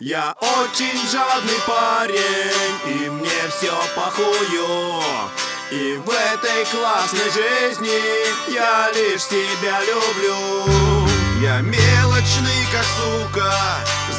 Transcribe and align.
Я 0.00 0.32
очень 0.40 1.10
жадный 1.10 1.58
парень, 1.66 2.78
и 2.86 3.10
мне 3.10 3.48
все 3.50 3.74
похую. 3.96 5.02
И 5.72 5.96
в 5.96 6.08
этой 6.08 6.64
классной 6.66 7.28
жизни 7.32 8.52
я 8.54 8.92
лишь 8.92 9.26
тебя 9.26 9.80
люблю. 9.80 10.70
Я 11.42 11.62
мелочный, 11.62 12.64
как 12.70 12.84
сука, 12.84 13.52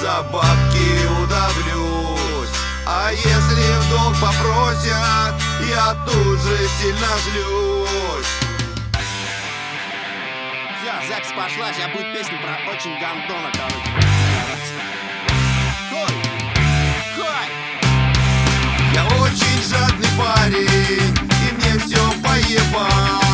за 0.02 0.22
бабки 0.34 1.08
удавлюсь. 1.24 2.50
А 2.86 3.12
если 3.14 3.80
в 3.80 3.90
долг 3.90 4.16
попросят, 4.20 5.34
я 5.70 5.96
тут 6.06 6.42
же 6.42 6.58
сильно 6.82 7.08
злюсь. 7.24 8.28
Все, 10.82 11.08
Зекс 11.08 11.30
пошла, 11.30 11.72
сейчас 11.72 11.90
будет 11.94 12.14
песня 12.14 12.38
про 12.42 12.70
очень 12.70 13.00
гандона, 13.00 13.50
короче. 13.54 14.30
И 20.90 20.92
мне 20.92 21.80
все 21.86 22.00
поебать. 22.24 23.29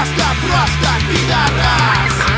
aska 0.00 0.28
froasta 0.40 0.92
bidaraz 1.08 2.37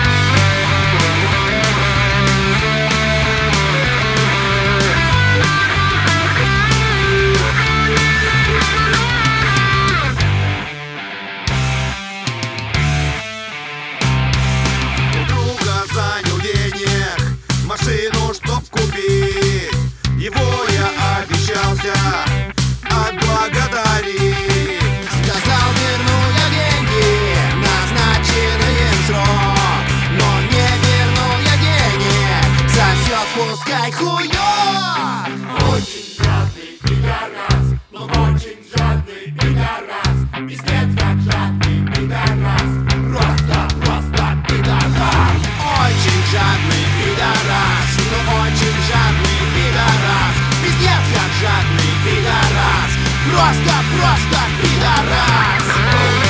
Zuazkak 54.00 54.50
bidarraz 54.62 55.66
Zuazkak 55.86 56.29